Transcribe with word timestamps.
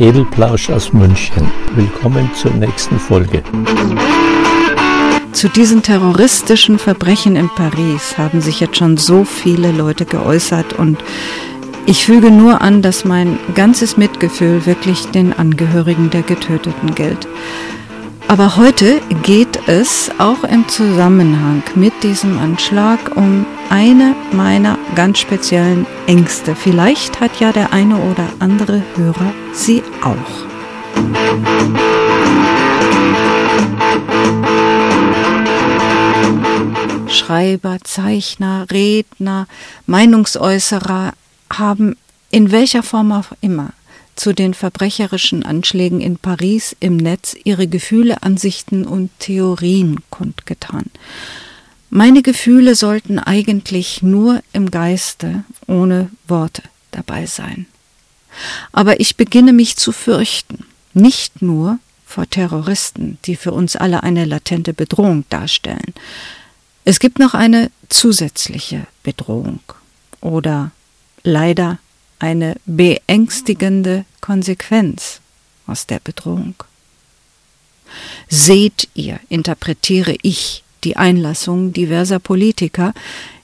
Edelplausch 0.00 0.70
aus 0.70 0.94
München. 0.94 1.46
Willkommen 1.74 2.30
zur 2.34 2.52
nächsten 2.52 2.98
Folge. 2.98 3.42
Zu 5.32 5.48
diesen 5.50 5.82
terroristischen 5.82 6.78
Verbrechen 6.78 7.36
in 7.36 7.50
Paris 7.50 8.16
haben 8.16 8.40
sich 8.40 8.60
jetzt 8.60 8.78
schon 8.78 8.96
so 8.96 9.24
viele 9.26 9.72
Leute 9.72 10.06
geäußert 10.06 10.72
und 10.72 10.96
ich 11.84 12.06
füge 12.06 12.30
nur 12.30 12.62
an, 12.62 12.80
dass 12.80 13.04
mein 13.04 13.38
ganzes 13.54 13.98
Mitgefühl 13.98 14.64
wirklich 14.64 15.04
den 15.08 15.34
Angehörigen 15.34 16.08
der 16.08 16.22
Getöteten 16.22 16.94
gilt. 16.94 17.28
Aber 18.26 18.56
heute 18.56 19.02
geht 19.22 19.68
es 19.68 20.10
auch 20.16 20.44
im 20.44 20.66
Zusammenhang 20.68 21.62
mit 21.74 21.92
diesem 22.02 22.38
Anschlag 22.38 23.16
um 23.16 23.44
eine 23.70 24.16
meiner 24.32 24.78
ganz 24.96 25.20
speziellen 25.20 25.86
Ängste. 26.06 26.54
Vielleicht 26.56 27.20
hat 27.20 27.38
ja 27.40 27.52
der 27.52 27.72
eine 27.72 27.96
oder 27.96 28.28
andere 28.40 28.82
Hörer 28.96 29.32
sie 29.52 29.82
auch. 30.02 30.50
Schreiber, 37.08 37.78
Zeichner, 37.84 38.66
Redner, 38.70 39.46
Meinungsäußerer 39.86 41.12
haben 41.52 41.96
in 42.30 42.50
welcher 42.50 42.82
Form 42.82 43.12
auch 43.12 43.32
immer 43.40 43.70
zu 44.16 44.34
den 44.34 44.52
verbrecherischen 44.52 45.44
Anschlägen 45.44 46.00
in 46.00 46.18
Paris 46.18 46.76
im 46.80 46.96
Netz 46.96 47.36
ihre 47.44 47.68
Gefühle, 47.68 48.22
Ansichten 48.22 48.84
und 48.84 49.10
Theorien 49.20 50.00
kundgetan. 50.10 50.86
Meine 51.90 52.22
Gefühle 52.22 52.76
sollten 52.76 53.18
eigentlich 53.18 54.00
nur 54.00 54.42
im 54.52 54.70
Geiste, 54.70 55.42
ohne 55.66 56.08
Worte 56.28 56.62
dabei 56.92 57.26
sein. 57.26 57.66
Aber 58.70 59.00
ich 59.00 59.16
beginne 59.16 59.52
mich 59.52 59.76
zu 59.76 59.90
fürchten, 59.90 60.64
nicht 60.94 61.42
nur 61.42 61.80
vor 62.06 62.30
Terroristen, 62.30 63.18
die 63.24 63.34
für 63.34 63.52
uns 63.52 63.74
alle 63.74 64.04
eine 64.04 64.24
latente 64.24 64.72
Bedrohung 64.72 65.24
darstellen. 65.30 65.94
Es 66.84 67.00
gibt 67.00 67.18
noch 67.18 67.34
eine 67.34 67.72
zusätzliche 67.88 68.86
Bedrohung 69.02 69.60
oder 70.20 70.70
leider 71.24 71.78
eine 72.20 72.54
beängstigende 72.66 74.04
Konsequenz 74.20 75.20
aus 75.66 75.86
der 75.86 75.98
Bedrohung. 75.98 76.54
Seht 78.28 78.88
ihr, 78.94 79.18
interpretiere 79.28 80.14
ich 80.22 80.62
die 80.84 80.96
Einlassung 80.96 81.72
diverser 81.72 82.18
Politiker, 82.18 82.92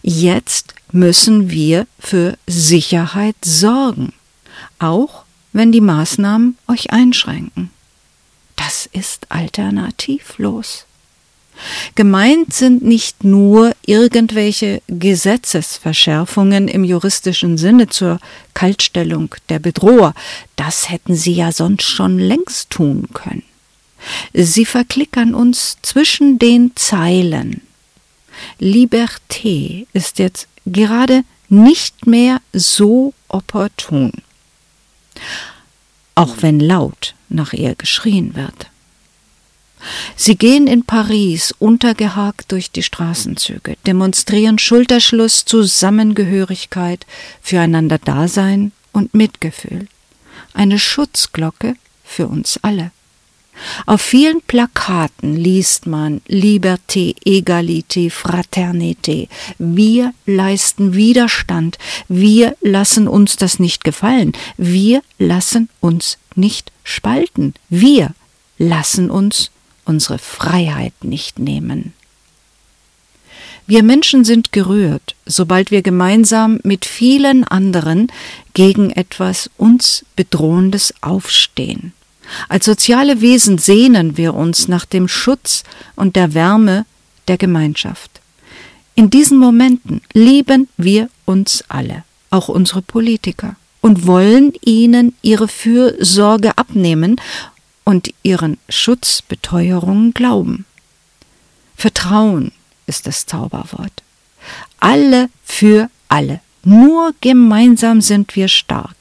jetzt 0.03 0.75
müssen 0.93 1.51
wir 1.51 1.87
für 1.99 2.37
Sicherheit 2.47 3.37
sorgen, 3.45 4.13
auch 4.79 5.25
wenn 5.53 5.73
die 5.73 5.81
Maßnahmen 5.81 6.57
euch 6.69 6.91
einschränken. 6.91 7.71
Das 8.57 8.87
ist 8.87 9.31
alternativlos. 9.31 10.87
Gemeint 11.95 12.53
sind 12.53 12.83
nicht 12.83 13.25
nur 13.25 13.73
irgendwelche 13.87 14.83
Gesetzesverschärfungen 14.89 16.69
im 16.69 16.85
juristischen 16.85 17.57
Sinne 17.57 17.89
zur 17.89 18.21
Kaltstellung 18.53 19.35
der 19.49 19.59
Bedroher, 19.59 20.15
das 20.57 20.91
hätten 20.91 21.15
sie 21.15 21.33
ja 21.33 21.53
sonst 21.53 21.85
schon 21.85 22.19
längst 22.19 22.71
tun 22.71 23.09
können. 23.15 23.43
Sie 24.33 24.65
verklickern 24.65 25.35
uns 25.35 25.79
zwischen 25.83 26.39
den 26.39 26.73
Zeilen. 26.77 27.63
Liberté 28.61 29.87
ist 29.93 30.19
jetzt 30.19 30.49
gerade 30.65 31.25
nicht 31.49 32.07
mehr 32.07 32.41
so 32.53 33.15
opportun, 33.29 34.13
auch 36.15 36.37
wenn 36.41 36.61
laut 36.61 37.15
nach 37.29 37.53
ihr 37.53 37.75
geschrien 37.75 38.35
wird. 38.35 38.67
Sie 40.17 40.37
gehen 40.37 40.67
in 40.67 40.85
Paris 40.85 41.55
untergehakt 41.59 42.51
durch 42.51 42.71
die 42.71 42.83
Straßenzüge, 42.83 43.77
demonstrieren 43.87 44.59
Schulterschluss, 44.59 45.45
Zusammengehörigkeit, 45.45 47.07
füreinander 47.41 47.99
Dasein 47.99 48.73
und 48.93 49.15
Mitgefühl. 49.15 49.87
Eine 50.55 50.79
Schutzglocke 50.79 51.77
für 52.05 52.27
uns 52.27 52.59
alle. 52.63 52.91
Auf 53.87 54.01
vielen 54.01 54.41
Plakaten 54.43 55.37
liest 55.37 55.87
man 55.87 56.21
Liberté, 56.29 57.15
Egalité, 57.25 58.11
Fraternité. 58.11 59.29
Wir 59.59 60.13
leisten 60.27 60.95
Widerstand. 60.95 61.79
Wir 62.09 62.57
lassen 62.61 63.09
uns 63.09 63.37
das 63.37 63.59
nicht 63.59 63.85
gefallen. 63.85 64.33
Wir 64.57 65.03
lassen 65.19 65.69
uns 65.81 66.19
nicht 66.35 66.73
spalten. 66.85 67.55
Wir 67.69 68.15
lassen 68.59 69.11
uns 69.11 69.51
unsere 69.85 70.19
Freiheit 70.19 70.95
nicht 71.03 71.39
nehmen. 71.39 71.93
Wir 73.69 73.83
Menschen 73.83 74.25
sind 74.25 74.53
gerührt, 74.53 75.17
sobald 75.27 75.73
wir 75.73 75.83
gemeinsam 75.83 76.61
mit 76.63 76.85
vielen 76.85 77.43
anderen 77.43 78.13
gegen 78.55 78.91
etwas 78.91 79.51
uns 79.57 80.05
Bedrohendes 80.15 80.95
aufstehen. 81.01 81.93
Als 82.49 82.65
soziale 82.65 83.21
Wesen 83.21 83.59
sehnen 83.59 84.17
wir 84.17 84.35
uns 84.35 84.69
nach 84.69 84.85
dem 84.85 85.09
Schutz 85.09 85.63
und 85.95 86.17
der 86.17 86.35
Wärme 86.35 86.87
der 87.29 87.37
Gemeinschaft. 87.37 88.21
In 88.95 89.11
diesen 89.11 89.39
Momenten 89.39 90.01
lieben 90.13 90.69
wir 90.77 91.11
uns 91.27 91.65
alle, 91.69 92.05
auch 92.31 92.49
unsere 92.49 92.83
Politiker, 92.83 93.57
und 93.83 94.07
wollen 94.07 94.53
ihnen 94.65 95.15
ihre 95.23 95.49
Fürsorge 95.49 96.57
abnehmen 96.57 97.21
und 97.85 98.13
ihren 98.23 98.59
Schutzbeteuerungen 98.69 100.15
glauben. 100.15 100.65
Vertrauen 101.77 102.53
ist 102.87 103.07
das 103.07 103.27
Zauberwort. 103.27 104.03
Alle 104.81 105.29
für 105.45 105.91
alle. 106.09 106.41
Nur 106.65 107.15
gemeinsam 107.21 108.01
sind 108.01 108.35
wir 108.35 108.49
stark. 108.49 108.96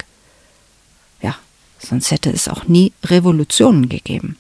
Sonst 1.87 2.09
hätte 2.11 2.31
es 2.31 2.47
auch 2.47 2.65
nie 2.65 2.93
Revolutionen 3.03 3.89
gegeben. 3.89 4.37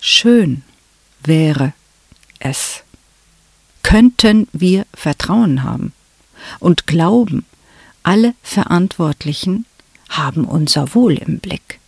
Schön 0.00 0.62
wäre 1.24 1.72
es. 2.38 2.82
Könnten 3.82 4.46
wir 4.52 4.84
Vertrauen 4.92 5.62
haben 5.62 5.92
und 6.58 6.86
glauben, 6.86 7.46
alle 8.02 8.34
Verantwortlichen 8.42 9.64
haben 10.10 10.44
unser 10.44 10.94
Wohl 10.94 11.14
im 11.14 11.38
Blick. 11.38 11.80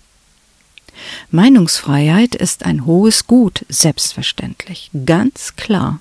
Meinungsfreiheit 1.31 2.35
ist 2.35 2.65
ein 2.65 2.87
hohes 2.87 3.27
Gut, 3.27 3.67
selbstverständlich, 3.69 4.91
ganz 5.05 5.57
klar. 5.57 6.01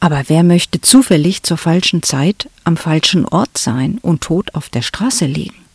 Aber 0.00 0.24
wer 0.28 0.42
möchte 0.42 0.80
zufällig 0.80 1.42
zur 1.42 1.56
falschen 1.56 2.02
Zeit 2.02 2.50
am 2.64 2.76
falschen 2.76 3.24
Ort 3.26 3.56
sein 3.56 3.98
und 4.02 4.22
tot 4.22 4.54
auf 4.54 4.68
der 4.68 4.82
Straße 4.82 5.24
liegen? 5.26 5.65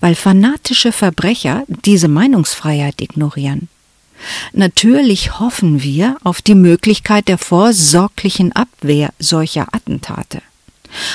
Weil 0.00 0.14
fanatische 0.14 0.92
Verbrecher 0.92 1.64
diese 1.84 2.08
Meinungsfreiheit 2.08 3.00
ignorieren. 3.00 3.68
Natürlich 4.52 5.38
hoffen 5.38 5.82
wir 5.82 6.16
auf 6.24 6.42
die 6.42 6.54
Möglichkeit 6.54 7.28
der 7.28 7.38
vorsorglichen 7.38 8.52
Abwehr 8.52 9.12
solcher 9.18 9.68
Attentate. 9.72 10.42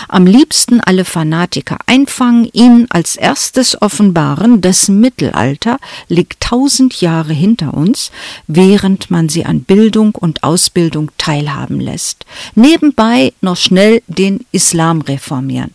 Am 0.08 0.26
liebsten 0.26 0.82
alle 0.82 1.06
Fanatiker 1.06 1.78
einfangen, 1.86 2.50
ihnen 2.54 2.88
als 2.92 3.16
erstes 3.16 3.82
offenbaren, 3.82 4.62
das 4.62 4.90
Mittelalter 4.90 5.80
liegt 6.08 6.42
tausend 6.42 7.02
Jahre 7.02 7.34
hinter 7.34 7.74
uns, 7.74 8.12
während 8.48 9.10
man 9.10 9.30
sie 9.30 9.46
an 9.46 9.62
Bildung 9.64 10.14
und 10.16 10.44
Ausbildung 10.44 11.10
teilhaben 11.18 11.80
lässt. 11.80 12.26
Nebenbei 12.54 13.34
noch 13.42 13.58
schnell 13.58 14.04
den 14.08 14.46
Islam 14.52 15.02
reformieren. 15.02 15.74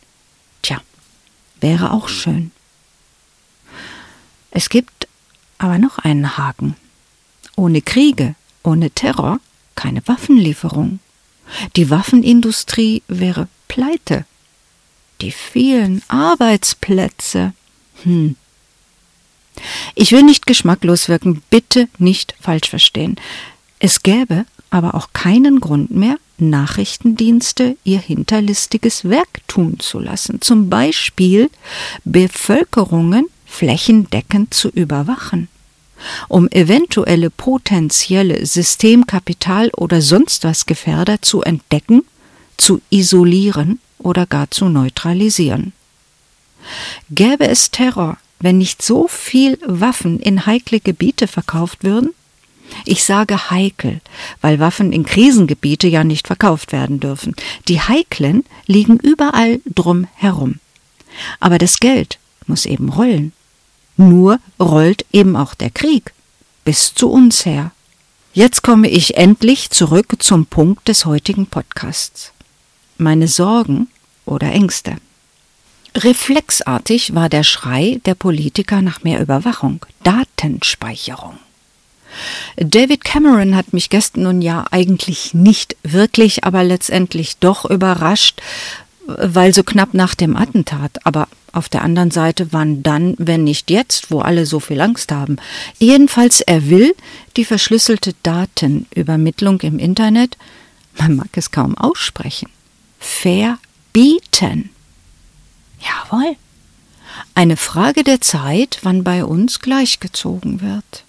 Tja, 0.62 0.80
wäre 1.60 1.90
auch 1.90 2.08
schön. 2.08 2.52
Es 4.56 4.70
gibt 4.70 5.06
aber 5.58 5.76
noch 5.76 5.98
einen 5.98 6.38
Haken. 6.38 6.76
Ohne 7.56 7.82
Kriege, 7.82 8.36
ohne 8.62 8.90
Terror 8.90 9.38
keine 9.74 10.00
Waffenlieferung. 10.08 10.98
Die 11.76 11.90
Waffenindustrie 11.90 13.02
wäre 13.06 13.48
pleite. 13.68 14.24
Die 15.20 15.30
vielen 15.30 16.02
Arbeitsplätze. 16.08 17.52
Hm. 18.04 18.36
Ich 19.94 20.12
will 20.12 20.22
nicht 20.22 20.46
geschmacklos 20.46 21.10
wirken, 21.10 21.42
bitte 21.50 21.90
nicht 21.98 22.34
falsch 22.40 22.70
verstehen. 22.70 23.16
Es 23.78 24.02
gäbe 24.02 24.46
aber 24.70 24.94
auch 24.94 25.10
keinen 25.12 25.60
Grund 25.60 25.90
mehr, 25.90 26.16
Nachrichtendienste 26.38 27.76
ihr 27.84 27.98
hinterlistiges 27.98 29.04
Werk 29.04 29.46
tun 29.48 29.80
zu 29.80 29.98
lassen, 29.98 30.40
zum 30.40 30.70
Beispiel 30.70 31.50
Bevölkerungen 32.04 33.26
flächendeckend 33.46 34.52
zu 34.52 34.68
überwachen, 34.68 35.48
um 36.28 36.48
eventuelle 36.50 37.30
potenzielle 37.30 38.44
Systemkapital 38.44 39.70
oder 39.70 40.02
sonst 40.02 40.44
was 40.44 40.66
Gefährder 40.66 41.22
zu 41.22 41.42
entdecken 41.42 42.04
zu 42.58 42.80
isolieren 42.90 43.78
oder 43.98 44.26
gar 44.26 44.50
zu 44.50 44.68
neutralisieren. 44.68 45.72
Gäbe 47.10 47.48
es 47.48 47.70
Terror 47.70 48.18
wenn 48.38 48.58
nicht 48.58 48.82
so 48.82 49.08
viel 49.08 49.58
Waffen 49.64 50.20
in 50.20 50.46
heikle 50.46 50.80
Gebiete 50.80 51.26
verkauft 51.26 51.84
würden? 51.84 52.10
Ich 52.84 53.04
sage 53.04 53.50
heikel, 53.50 54.00
weil 54.40 54.58
Waffen 54.58 54.92
in 54.92 55.04
Krisengebiete 55.04 55.86
ja 55.86 56.04
nicht 56.04 56.26
verkauft 56.26 56.72
werden 56.72 57.00
dürfen. 57.00 57.34
Die 57.68 57.80
heiklen 57.80 58.44
liegen 58.66 58.98
überall 58.98 59.60
drum 59.66 60.08
herum. 60.14 60.56
Aber 61.38 61.58
das 61.58 61.78
Geld 61.78 62.18
muss 62.46 62.66
eben 62.66 62.88
rollen. 62.88 63.32
Nur 63.96 64.38
rollt 64.60 65.04
eben 65.12 65.36
auch 65.36 65.54
der 65.54 65.70
Krieg 65.70 66.12
bis 66.66 66.94
zu 66.94 67.08
uns 67.08 67.46
her. 67.46 67.70
Jetzt 68.34 68.62
komme 68.62 68.88
ich 68.88 69.16
endlich 69.16 69.70
zurück 69.70 70.16
zum 70.18 70.44
Punkt 70.44 70.88
des 70.88 71.06
heutigen 71.06 71.46
Podcasts. 71.46 72.32
Meine 72.98 73.28
Sorgen 73.28 73.88
oder 74.26 74.52
Ängste. 74.52 74.96
Reflexartig 75.94 77.14
war 77.14 77.30
der 77.30 77.44
Schrei 77.44 78.00
der 78.04 78.14
Politiker 78.14 78.82
nach 78.82 79.02
mehr 79.04 79.20
Überwachung, 79.20 79.86
Datenspeicherung. 80.02 81.38
David 82.56 83.04
Cameron 83.04 83.54
hat 83.56 83.72
mich 83.72 83.88
gestern 83.88 84.24
nun 84.24 84.42
ja 84.42 84.64
eigentlich 84.70 85.32
nicht 85.34 85.76
wirklich, 85.82 86.44
aber 86.44 86.64
letztendlich 86.64 87.38
doch 87.38 87.64
überrascht, 87.64 88.42
weil 89.06 89.54
so 89.54 89.62
knapp 89.62 89.94
nach 89.94 90.14
dem 90.14 90.36
Attentat. 90.36 91.04
Aber 91.04 91.28
auf 91.52 91.68
der 91.68 91.82
anderen 91.82 92.10
Seite, 92.10 92.52
wann 92.52 92.82
dann, 92.82 93.14
wenn 93.18 93.44
nicht 93.44 93.70
jetzt, 93.70 94.10
wo 94.10 94.20
alle 94.20 94.46
so 94.46 94.60
viel 94.60 94.80
Angst 94.80 95.12
haben? 95.12 95.36
Jedenfalls, 95.78 96.40
er 96.40 96.68
will 96.68 96.94
die 97.36 97.44
verschlüsselte 97.44 98.14
Datenübermittlung 98.22 99.60
im 99.60 99.78
Internet, 99.78 100.36
man 100.98 101.16
mag 101.16 101.28
es 101.32 101.50
kaum 101.50 101.76
aussprechen, 101.76 102.48
verbieten. 102.98 104.70
Jawohl. 105.80 106.36
Eine 107.34 107.56
Frage 107.56 108.04
der 108.04 108.20
Zeit, 108.20 108.80
wann 108.82 109.04
bei 109.04 109.24
uns 109.24 109.60
gleichgezogen 109.60 110.60
wird. 110.60 111.04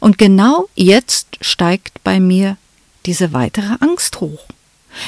Und 0.00 0.18
genau 0.18 0.68
jetzt 0.74 1.38
steigt 1.40 2.02
bei 2.02 2.18
mir 2.18 2.56
diese 3.06 3.32
weitere 3.32 3.76
Angst 3.80 4.20
hoch. 4.20 4.44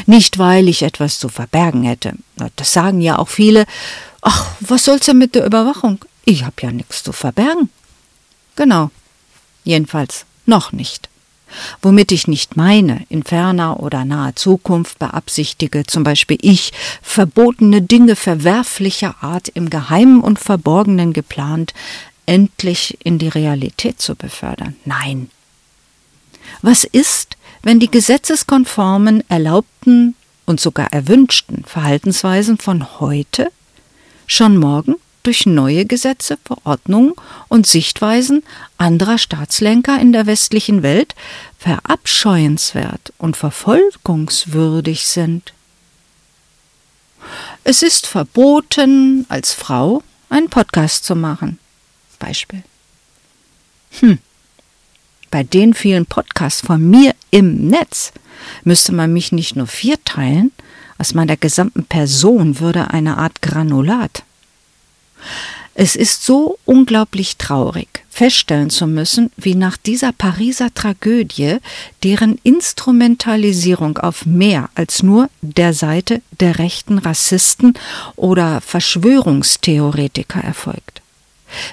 Nicht, 0.06 0.38
weil 0.38 0.68
ich 0.68 0.82
etwas 0.82 1.18
zu 1.18 1.28
verbergen 1.28 1.82
hätte. 1.82 2.14
Das 2.56 2.72
sagen 2.72 3.00
ja 3.00 3.18
auch 3.18 3.28
viele. 3.28 3.66
Ach, 4.22 4.46
was 4.60 4.84
soll's 4.84 5.06
denn 5.06 5.18
mit 5.18 5.34
der 5.34 5.44
Überwachung? 5.46 6.04
Ich 6.24 6.44
hab 6.44 6.62
ja 6.62 6.72
nichts 6.72 7.02
zu 7.02 7.12
verbergen. 7.12 7.68
Genau. 8.56 8.90
Jedenfalls 9.64 10.24
noch 10.46 10.72
nicht. 10.72 11.08
Womit 11.82 12.10
ich 12.12 12.26
nicht 12.26 12.56
meine, 12.56 13.04
in 13.08 13.22
ferner 13.22 13.80
oder 13.80 14.04
naher 14.04 14.34
Zukunft 14.34 14.98
beabsichtige, 14.98 15.84
zum 15.84 16.02
Beispiel 16.02 16.38
ich, 16.40 16.72
verbotene 17.02 17.82
Dinge 17.82 18.16
verwerflicher 18.16 19.16
Art 19.20 19.48
im 19.48 19.70
Geheimen 19.70 20.20
und 20.20 20.38
Verborgenen 20.38 21.12
geplant, 21.12 21.72
endlich 22.26 22.98
in 23.04 23.18
die 23.18 23.28
Realität 23.28 24.00
zu 24.00 24.16
befördern. 24.16 24.76
Nein. 24.84 25.30
Was 26.62 26.84
ist, 26.84 27.36
wenn 27.64 27.80
die 27.80 27.90
gesetzeskonformen, 27.90 29.28
erlaubten 29.28 30.14
und 30.46 30.60
sogar 30.60 30.92
erwünschten 30.92 31.64
Verhaltensweisen 31.64 32.58
von 32.58 33.00
heute 33.00 33.50
schon 34.26 34.56
morgen 34.58 34.96
durch 35.22 35.46
neue 35.46 35.86
Gesetze, 35.86 36.38
Verordnungen 36.44 37.14
und 37.48 37.66
Sichtweisen 37.66 38.42
anderer 38.76 39.16
Staatslenker 39.16 39.98
in 39.98 40.12
der 40.12 40.26
westlichen 40.26 40.82
Welt 40.82 41.14
verabscheuenswert 41.58 43.14
und 43.16 43.36
verfolgungswürdig 43.36 45.06
sind. 45.06 45.54
Es 47.64 47.82
ist 47.82 48.06
verboten, 48.06 49.24
als 49.30 49.54
Frau 49.54 50.02
einen 50.28 50.50
Podcast 50.50 51.04
zu 51.04 51.16
machen. 51.16 51.58
Beispiel. 52.18 52.62
Hm. 54.00 54.18
Bei 55.34 55.42
den 55.42 55.74
vielen 55.74 56.06
Podcasts 56.06 56.60
von 56.60 56.88
mir 56.90 57.12
im 57.32 57.66
Netz 57.66 58.12
müsste 58.62 58.92
man 58.92 59.12
mich 59.12 59.32
nicht 59.32 59.56
nur 59.56 59.66
vierteilen, 59.66 60.52
aus 60.96 61.12
meiner 61.12 61.36
gesamten 61.36 61.84
Person 61.84 62.60
würde 62.60 62.92
eine 62.92 63.18
Art 63.18 63.42
Granulat. 63.42 64.22
Es 65.74 65.96
ist 65.96 66.24
so 66.24 66.56
unglaublich 66.64 67.36
traurig, 67.36 68.04
feststellen 68.10 68.70
zu 68.70 68.86
müssen, 68.86 69.32
wie 69.36 69.56
nach 69.56 69.76
dieser 69.76 70.12
Pariser 70.12 70.72
Tragödie, 70.72 71.56
deren 72.04 72.38
Instrumentalisierung 72.44 73.98
auf 73.98 74.26
mehr 74.26 74.70
als 74.76 75.02
nur 75.02 75.28
der 75.40 75.72
Seite 75.72 76.22
der 76.38 76.60
rechten 76.60 76.98
Rassisten 76.98 77.74
oder 78.14 78.60
Verschwörungstheoretiker 78.60 80.44
erfolgt. 80.44 81.02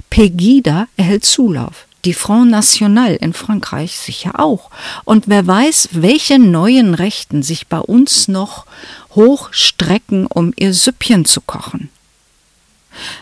Pegida 0.09 0.87
erhält 0.97 1.25
Zulauf. 1.25 1.85
Die 2.05 2.13
Front 2.13 2.49
National 2.49 3.15
in 3.15 3.33
Frankreich 3.33 3.97
sicher 3.97 4.39
auch. 4.39 4.71
Und 5.05 5.27
wer 5.27 5.45
weiß, 5.45 5.89
welche 5.91 6.39
neuen 6.39 6.95
Rechten 6.95 7.43
sich 7.43 7.67
bei 7.67 7.79
uns 7.79 8.27
noch 8.27 8.65
hochstrecken, 9.11 10.25
um 10.25 10.53
ihr 10.55 10.73
Süppchen 10.73 11.25
zu 11.25 11.41
kochen. 11.41 11.89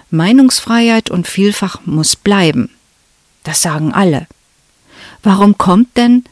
Meinungsfreiheit 0.10 1.10
und 1.10 1.28
Vielfach 1.28 1.82
muss 1.86 2.16
bleiben. 2.16 2.70
Das 3.44 3.62
sagen 3.62 3.94
alle. 3.94 4.28
Warum 5.24 5.58
kommt 5.58 5.98
denn 5.98 6.24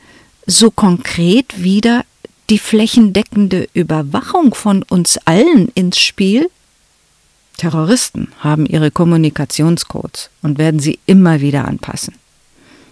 so 0.45 0.71
konkret 0.71 1.61
wieder 1.61 2.05
die 2.49 2.59
flächendeckende 2.59 3.67
Überwachung 3.73 4.53
von 4.53 4.83
uns 4.83 5.17
allen 5.25 5.67
ins 5.69 5.99
Spiel? 5.99 6.49
Terroristen 7.57 8.31
haben 8.39 8.65
ihre 8.65 8.91
Kommunikationscodes 8.91 10.29
und 10.41 10.57
werden 10.57 10.79
sie 10.79 10.99
immer 11.05 11.41
wieder 11.41 11.67
anpassen. 11.67 12.13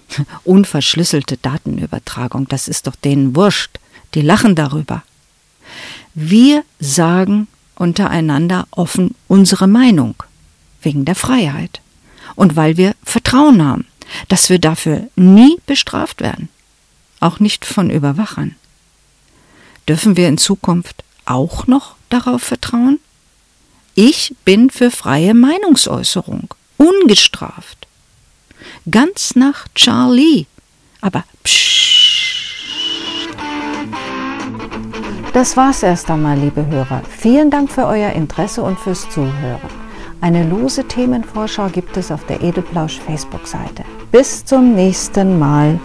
Unverschlüsselte 0.43 1.37
Datenübertragung, 1.37 2.47
das 2.47 2.67
ist 2.67 2.87
doch 2.87 2.95
denen 2.95 3.35
wurscht. 3.35 3.79
Die 4.13 4.21
lachen 4.21 4.55
darüber. 4.55 5.03
Wir 6.13 6.63
sagen 6.79 7.47
untereinander 7.75 8.67
offen 8.71 9.15
unsere 9.27 9.67
Meinung, 9.67 10.15
wegen 10.81 11.03
der 11.03 11.15
Freiheit 11.15 11.81
und 12.35 12.55
weil 12.55 12.77
wir 12.77 12.95
Vertrauen 13.03 13.63
haben, 13.63 13.85
dass 14.27 14.49
wir 14.49 14.59
dafür 14.59 15.09
nie 15.15 15.57
bestraft 15.65 16.21
werden, 16.21 16.49
auch 17.19 17.39
nicht 17.39 17.65
von 17.65 17.89
Überwachern. 17.89 18.55
Dürfen 19.87 20.17
wir 20.17 20.27
in 20.27 20.37
Zukunft 20.37 21.03
auch 21.25 21.67
noch 21.67 21.95
darauf 22.09 22.43
vertrauen? 22.43 22.99
Ich 23.93 24.35
bin 24.45 24.69
für 24.69 24.91
freie 24.91 25.33
Meinungsäußerung, 25.33 26.53
ungestraft. 26.77 27.84
Ganz 28.89 29.35
nach 29.35 29.67
Charlie. 29.73 30.45
Aber 31.01 31.23
psch. 31.43 33.31
Das 35.33 35.57
war's 35.57 35.83
erst 35.83 36.09
einmal, 36.11 36.37
liebe 36.37 36.65
Hörer. 36.67 37.01
Vielen 37.09 37.49
Dank 37.49 37.71
für 37.71 37.85
euer 37.85 38.11
Interesse 38.11 38.61
und 38.61 38.79
fürs 38.79 39.09
Zuhören. 39.09 39.59
Eine 40.21 40.47
lose 40.47 40.87
Themenvorschau 40.87 41.67
gibt 41.69 41.97
es 41.97 42.11
auf 42.11 42.25
der 42.27 42.41
Edelplausch 42.41 42.99
Facebook-Seite. 42.99 43.83
Bis 44.11 44.45
zum 44.45 44.75
nächsten 44.75 45.39
Mal. 45.39 45.79